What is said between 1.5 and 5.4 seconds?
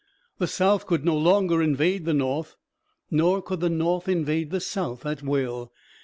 invade the North, nor could the North invade the South at